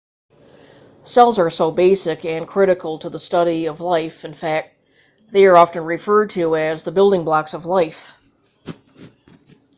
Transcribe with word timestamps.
cells 1.03 1.37
are 1.37 1.51
so 1.51 1.69
basic 1.69 2.25
and 2.25 2.47
critical 2.47 2.97
to 2.97 3.07
the 3.07 3.19
study 3.19 3.67
of 3.67 3.81
life 3.81 4.25
in 4.25 4.33
fact 4.33 4.73
that 5.27 5.31
they 5.31 5.45
are 5.45 5.55
often 5.55 5.83
referred 5.85 6.31
to 6.31 6.55
as 6.55 6.83
the 6.83 6.91
building 6.91 7.23
blocks 7.23 7.53
of 7.53 7.65
life 7.67 8.19